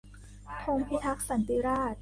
[0.63, 1.89] ธงพิทักษ์สันติราษฎร์